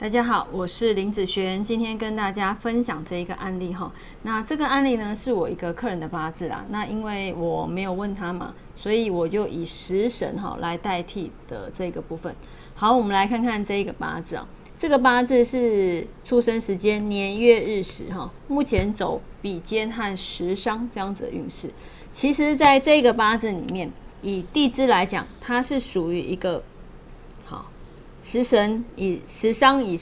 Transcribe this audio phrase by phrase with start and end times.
[0.00, 3.92] 大家好，我是林子璇，今天跟大家分享这一个案例哈。
[4.22, 6.64] 那这个案例呢，是我一个客人的八字啦。
[6.68, 12.32] 那因为我没有问他嘛，所以我就以食神哈来代替的这个部分。
[12.76, 14.46] 好，我们来看看这一个八字啊。
[14.78, 18.30] 这个八字是出生时间、年月日时哈。
[18.46, 21.68] 目前走比肩和食伤这样子的运势。
[22.12, 23.90] 其实，在这个八字里面，
[24.22, 26.62] 以地支来讲，它是属于一个。
[28.30, 29.98] 食神以食伤以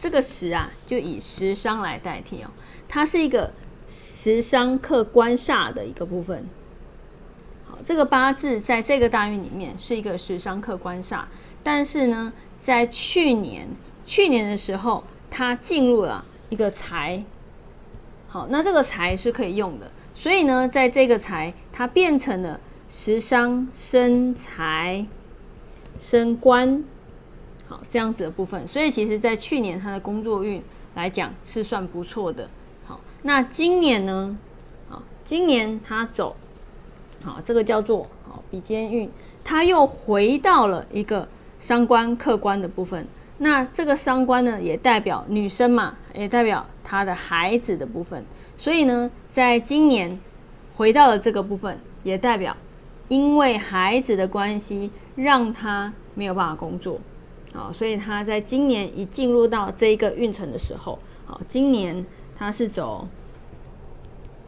[0.00, 2.48] 这个食啊，就以食伤来代替哦。
[2.88, 3.52] 它是一个
[3.86, 6.46] 食伤克官煞的一个部分。
[7.66, 11.24] 好，这个八字在这个大运里面是一个食伤克官煞，
[11.62, 12.32] 但是呢，
[12.62, 13.68] 在去年
[14.06, 17.22] 去年的时候，它进入了一个财。
[18.28, 22.58] 好，那这个财是可以用的，所以呢，在这个财，它变成了
[22.88, 25.04] 食伤生财
[25.98, 26.82] 生官。
[27.68, 30.62] 好，这样子的部分，所以其实，在去年他的工作运
[30.94, 32.48] 来讲是算不错的。
[32.86, 34.38] 好，那今年呢？
[34.88, 36.34] 好，今年他走，
[37.22, 39.10] 好，这个叫做好比肩运，
[39.44, 41.28] 他又回到了一个
[41.60, 43.06] 伤官客观的部分。
[43.36, 48.24] 那这个伤官呢，也代表女生嘛，也代表他的孩子的部分。
[48.56, 50.18] 所以呢，在今年
[50.74, 52.56] 回到了这个部分，也代表
[53.08, 56.98] 因为孩子的关系，让他没有办法工作。
[57.54, 62.04] 好，所以他在今年一进入到这一个运程的时候，好，今年
[62.36, 63.08] 他是走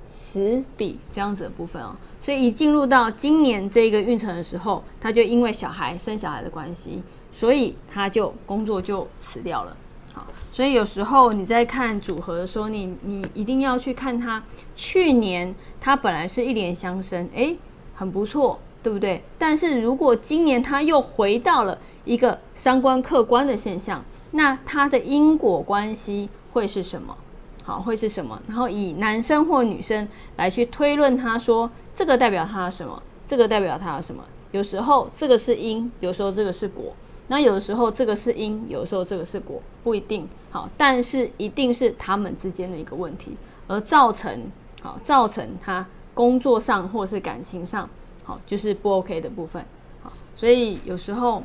[0.06, 9.74] 十笔这样子的部分哦，所以一进入到今年这一个运程的时候，他就因为小孩生小孩的关系，所以他就工作就辞掉了。
[10.12, 14.44] 好，所以有时候你在看组合的时候，你你一定要去看他
[14.76, 17.56] 去年他本来是一连相生，哎，
[17.94, 19.22] 很不错，对不对？
[19.38, 21.78] 但是如果今年他又回到了。
[22.04, 27.16] 一个三观客观的现象，那它的因果关系会是什么？
[27.62, 28.40] 好，会是什么？
[28.48, 33.00] 然后以男生或女生来去推论，他说这个代表他什么？
[33.26, 34.24] 这个代表他什么？
[34.50, 36.94] 有时候这个是因，有时候这个是果。
[37.28, 43.36] 那有的时候这个是因，有时候这个是果，不一定好，但是一定是他们之间的一个问题，
[43.68, 44.42] 而造成
[44.82, 47.88] 好造成他工作上或是感情上
[48.24, 49.64] 好就是不 OK 的部分。
[50.02, 51.42] 好，所以有时候。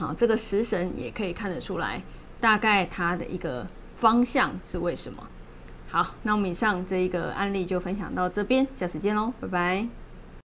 [0.00, 2.00] 好，这个食神也可以看得出来，
[2.40, 3.66] 大概它的一个
[3.96, 5.28] 方向是为什么。
[5.90, 9.99] 好，那我们以上这一个案例就分享到这边，下次见喽，拜拜。